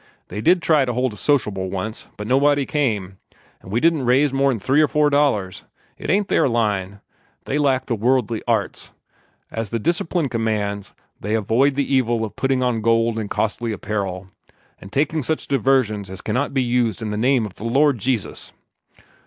"They 0.29 0.41
did 0.41 0.63
try 0.63 0.83
to 0.83 0.93
hold 0.93 1.13
a 1.13 1.15
sociable 1.15 1.69
once, 1.69 2.07
but 2.17 2.25
nobody 2.25 2.65
came, 2.65 3.19
and 3.61 3.71
we 3.71 3.79
didn't 3.79 4.03
raise 4.03 4.33
more 4.33 4.49
'n 4.49 4.57
three 4.57 4.81
or 4.81 4.87
four 4.87 5.11
dollars. 5.11 5.63
It 5.95 6.09
ain't 6.09 6.27
their 6.27 6.49
line. 6.49 7.01
They 7.45 7.59
lack 7.59 7.85
the 7.85 7.93
worldly 7.93 8.41
arts. 8.47 8.89
As 9.51 9.69
the 9.69 9.77
Discipline 9.77 10.27
commands, 10.27 10.91
they 11.19 11.35
avoid 11.35 11.75
the 11.75 11.85
evil 11.93 12.25
of 12.25 12.35
putting 12.35 12.63
on 12.63 12.81
gold 12.81 13.19
and 13.19 13.29
costly 13.29 13.71
apparel, 13.71 14.27
and 14.79 14.91
taking 14.91 15.21
such 15.21 15.47
diversions 15.47 16.09
as 16.09 16.21
cannot 16.21 16.51
be 16.51 16.63
used 16.63 17.03
in 17.03 17.11
the 17.11 17.15
name 17.15 17.45
of 17.45 17.53
the 17.53 17.65
Lord 17.65 17.99
Jesus." 17.99 18.53